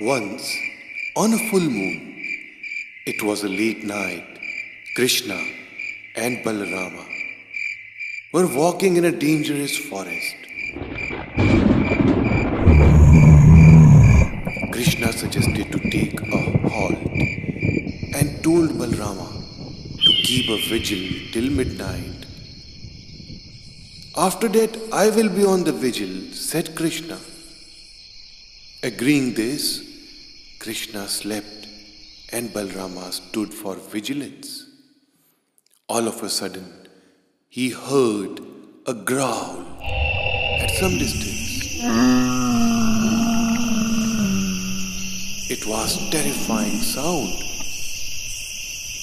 Once, 0.00 0.56
on 1.14 1.34
a 1.34 1.38
full 1.50 1.60
moon, 1.60 2.24
it 3.04 3.22
was 3.22 3.44
a 3.44 3.48
late 3.50 3.84
night, 3.84 4.24
Krishna 4.96 5.38
and 6.16 6.38
Balarama 6.38 7.06
were 8.32 8.46
walking 8.46 8.96
in 8.96 9.04
a 9.04 9.12
dangerous 9.12 9.76
forest. 9.76 10.36
Krishna 14.72 15.12
suggested 15.12 15.70
to 15.70 15.78
take 15.90 16.18
a 16.18 16.68
halt 16.70 16.96
and 18.14 18.42
told 18.42 18.70
Balarama 18.70 19.28
to 20.02 20.12
keep 20.24 20.48
a 20.48 20.56
vigil 20.70 21.30
till 21.32 21.50
midnight. 21.50 22.21
After 24.16 24.46
that, 24.48 24.78
I 24.92 25.08
will 25.08 25.30
be 25.30 25.42
on 25.42 25.64
the 25.64 25.72
vigil, 25.72 26.34
said 26.34 26.74
Krishna. 26.76 27.18
Agreeing 28.82 29.32
this, 29.32 29.82
Krishna 30.58 31.08
slept 31.08 31.66
and 32.30 32.50
Balrama 32.50 33.10
stood 33.10 33.54
for 33.54 33.74
vigilance. 33.76 34.66
All 35.88 36.06
of 36.06 36.22
a 36.22 36.28
sudden, 36.28 36.88
he 37.48 37.70
heard 37.70 38.40
a 38.86 38.92
growl 38.92 39.64
at 39.80 40.70
some 40.72 40.98
distance. 40.98 41.80
It 45.50 45.66
was 45.66 45.96
a 45.96 46.10
terrifying 46.10 46.80
sound. 46.80 47.32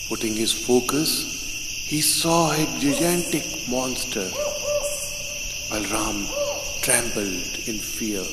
Putting 0.07 0.35
his 0.35 0.53
focus, 0.53 1.23
he 1.87 2.01
saw 2.01 2.51
a 2.51 2.65
gigantic 2.79 3.43
monster. 3.67 4.29
Balram 5.69 6.25
trembled 6.81 7.67
in 7.67 7.77
fear. 7.77 8.23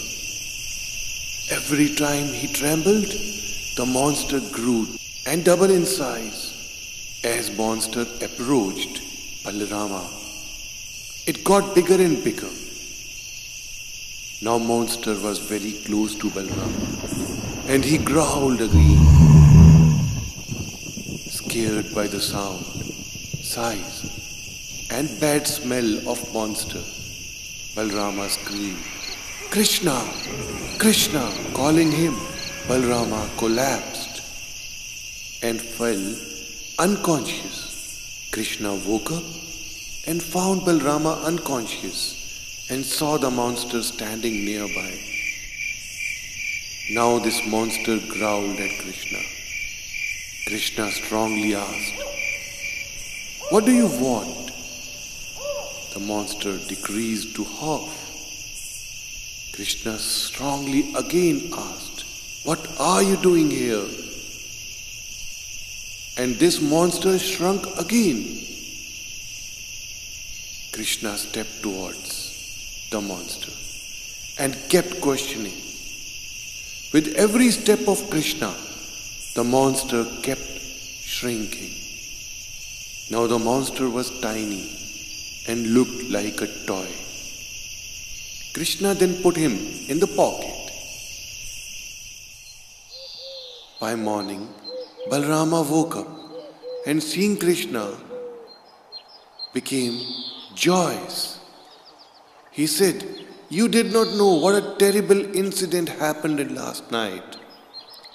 Every 1.57 1.95
time 1.95 2.29
he 2.33 2.47
trembled, 2.49 3.13
the 3.77 3.85
monster 3.87 4.41
grew 4.53 4.89
and 5.27 5.45
doubled 5.45 5.71
in 5.71 5.85
size. 5.85 7.21
As 7.25 7.55
monster 7.57 8.07
approached 8.23 9.03
Balarama, 9.45 10.05
it 11.27 11.45
got 11.45 11.75
bigger 11.75 12.01
and 12.03 12.25
bigger. 12.25 12.51
Now 14.43 14.59
monster 14.59 15.15
was 15.21 15.39
very 15.39 15.73
close 15.85 16.15
to 16.15 16.31
Balarama 16.31 17.69
and 17.69 17.85
he 17.85 17.99
growled 17.99 18.61
again. 18.63 19.05
Scared 21.29 21.95
by 21.95 22.07
the 22.07 22.21
sound, 22.21 22.65
size 23.45 24.89
and 24.91 25.09
bad 25.21 25.47
smell 25.47 26.09
of 26.09 26.33
monster, 26.33 26.83
Balarama 27.77 28.27
screamed. 28.31 28.83
Krishna, 29.51 30.03
Krishna, 30.79 31.31
calling 31.53 31.93
him, 31.93 32.15
Balrama 32.69 33.29
collapsed 33.37 34.23
and 35.43 35.61
fell 35.61 36.05
unconscious. 36.79 38.29
Krishna 38.33 38.75
woke 38.75 39.13
up 39.13 39.25
and 40.07 40.23
found 40.23 40.63
Balrama 40.63 41.23
unconscious 41.25 42.67
and 42.71 42.83
saw 42.83 43.19
the 43.19 43.31
monster 43.31 43.83
standing 43.83 44.47
nearby. 44.47 44.99
Now 46.93 47.19
this 47.19 47.47
monster 47.47 47.99
growled 48.09 48.59
at 48.59 48.81
Krishna. 48.81 49.19
Krishna 50.47 50.91
strongly 50.93 51.55
asked, 51.55 51.95
What 53.51 53.67
do 53.67 53.73
you 53.73 53.89
want? 53.89 54.46
The 55.97 56.05
monster 56.05 56.59
decreased 56.59 57.35
to 57.37 57.45
half. 57.45 57.89
Krishna 59.55 59.97
strongly 59.97 60.93
again 60.95 61.51
asked, 61.57 62.05
What 62.45 62.61
are 62.79 63.03
you 63.03 63.17
doing 63.17 63.51
here? 63.51 63.87
And 66.19 66.37
this 66.37 66.61
monster 66.61 67.19
shrunk 67.19 67.65
again. 67.81 68.25
Krishna 70.75 71.17
stepped 71.17 71.63
towards 71.63 72.89
the 72.91 73.01
monster 73.01 73.53
and 74.39 74.55
kept 74.69 75.01
questioning. 75.01 75.57
With 76.93 77.15
every 77.17 77.51
step 77.51 77.89
of 77.89 78.11
Krishna, 78.11 78.55
the 79.35 79.45
monster 79.45 80.05
kept 80.21 80.61
shrinking. 81.01 81.73
Now 83.11 83.27
the 83.27 83.39
monster 83.39 83.89
was 83.89 84.11
tiny 84.21 84.86
and 85.49 85.75
looked 85.75 86.11
like 86.11 86.41
a 86.41 86.49
toy. 86.67 86.89
Krishna 88.55 88.95
then 88.95 89.23
put 89.23 89.37
him 89.37 89.53
in 89.89 90.01
the 90.01 90.07
pocket. 90.07 90.55
By 93.81 93.95
morning, 93.95 94.49
Balrama 95.11 95.69
woke 95.71 95.97
up 95.97 96.09
and 96.87 97.03
seeing 97.03 97.37
Krishna 97.37 97.95
became 99.53 100.01
joyous. 100.55 101.39
He 102.51 102.67
said, 102.67 103.05
You 103.51 103.69
did 103.69 103.93
not 103.93 104.09
know 104.17 104.33
what 104.35 104.55
a 104.55 104.77
terrible 104.79 105.21
incident 105.37 105.91
happened 105.91 106.41
last 106.57 106.91
night. 106.91 107.37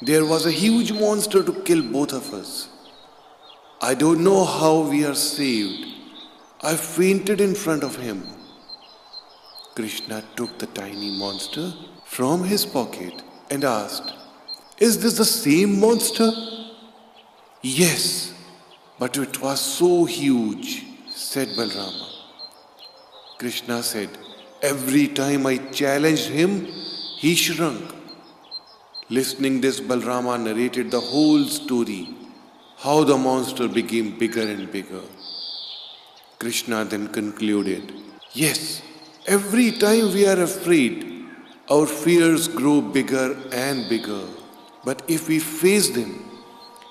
There 0.01 0.25
was 0.25 0.47
a 0.47 0.51
huge 0.51 0.91
monster 0.91 1.43
to 1.43 1.53
kill 1.61 1.83
both 1.83 2.11
of 2.11 2.33
us. 2.33 2.69
I 3.81 3.93
don't 3.93 4.23
know 4.23 4.43
how 4.45 4.79
we 4.89 5.05
are 5.05 5.13
saved. 5.13 6.00
I 6.63 6.75
fainted 6.75 7.41
in 7.41 7.55
front 7.55 7.83
of 7.83 7.95
him. 7.95 8.23
Krishna 9.73 10.23
took 10.35 10.59
the 10.59 10.67
tiny 10.67 11.17
monster 11.17 11.73
from 12.05 12.43
his 12.43 12.67
pocket 12.67 13.23
and 13.49 13.63
asked, 13.63 14.13
Is 14.77 14.99
this 15.01 15.17
the 15.17 15.25
same 15.25 15.79
monster? 15.79 16.29
Yes, 17.63 18.33
but 18.99 19.17
it 19.17 19.41
was 19.41 19.59
so 19.59 20.05
huge, 20.05 20.85
said 21.09 21.47
Balrama. 21.49 22.07
Krishna 23.39 23.81
said, 23.81 24.09
Every 24.61 25.07
time 25.07 25.47
I 25.47 25.57
challenged 25.57 26.27
him, 26.27 26.65
he 27.17 27.33
shrunk. 27.33 27.91
Listening 29.09 29.61
this, 29.61 29.79
Balrama 29.79 30.39
narrated 30.39 30.91
the 30.91 30.99
whole 30.99 31.43
story, 31.45 32.07
how 32.77 33.03
the 33.03 33.17
monster 33.17 33.67
became 33.67 34.15
bigger 34.19 34.43
and 34.43 34.71
bigger. 34.71 35.01
Krishna 36.41 36.85
then 36.85 37.07
concluded, 37.07 37.93
Yes, 38.33 38.81
Every 39.27 39.71
time 39.71 40.13
we 40.13 40.27
are 40.27 40.41
afraid, 40.41 41.25
our 41.69 41.85
fears 41.85 42.47
grow 42.47 42.81
bigger 42.81 43.37
and 43.51 43.87
bigger. 43.87 44.25
But 44.83 45.03
if 45.07 45.27
we 45.27 45.37
face 45.37 45.91
them, 45.91 46.25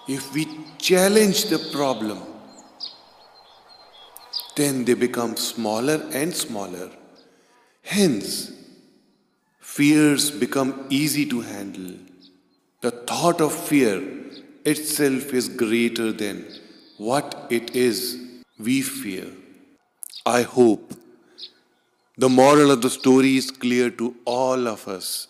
if 0.06 0.33
we 0.33 0.47
challenge 0.78 1.47
the 1.47 1.59
problem, 1.72 2.21
then 4.55 4.84
they 4.84 4.94
become 4.94 5.37
smaller 5.37 6.00
and 6.12 6.32
smaller. 6.32 6.88
Hence, 7.82 8.53
fears 9.59 10.31
become 10.31 10.87
easy 10.88 11.27
to 11.27 11.41
handle. 11.41 11.94
The 12.81 12.93
thought 12.93 13.41
of 13.41 13.53
fear 13.53 14.00
itself 14.65 15.34
is 15.34 15.49
greater 15.49 16.12
than 16.12 16.47
what 16.97 17.49
it 17.50 17.75
is 17.75 18.29
we 18.60 18.82
fear. 18.82 19.26
I 20.26 20.43
hope 20.43 20.93
the 22.16 22.28
moral 22.28 22.71
of 22.71 22.82
the 22.82 22.91
story 22.91 23.37
is 23.37 23.50
clear 23.50 23.91
to 23.91 24.15
all 24.26 24.69
of 24.69 24.87
us 24.87 25.26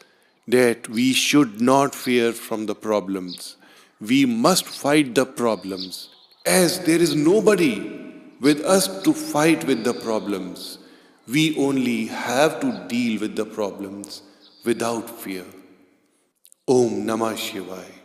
that 0.48 0.88
we 0.88 1.12
should 1.12 1.60
not 1.60 1.94
fear 1.94 2.32
from 2.32 2.66
the 2.66 2.74
problems. 2.74 3.56
We 4.00 4.26
must 4.26 4.66
fight 4.66 5.14
the 5.14 5.26
problems 5.26 6.08
as 6.44 6.80
there 6.80 7.00
is 7.00 7.14
nobody 7.14 7.74
with 8.40 8.60
us 8.62 9.02
to 9.04 9.12
fight 9.12 9.64
with 9.64 9.84
the 9.84 9.94
problems. 9.94 10.78
We 11.28 11.56
only 11.56 12.06
have 12.06 12.58
to 12.60 12.86
deal 12.88 13.20
with 13.20 13.36
the 13.36 13.44
problems 13.44 14.22
without 14.64 15.08
fear. 15.08 15.44
Om 16.66 17.04
Namah 17.06 17.34
Shivaya. 17.36 17.99